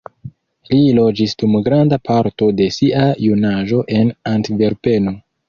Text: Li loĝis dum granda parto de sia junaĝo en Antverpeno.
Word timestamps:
Li 0.69 0.77
loĝis 0.99 1.35
dum 1.43 1.57
granda 1.67 1.99
parto 2.09 2.49
de 2.63 2.67
sia 2.79 3.05
junaĝo 3.27 3.85
en 4.01 4.11
Antverpeno. 4.35 5.17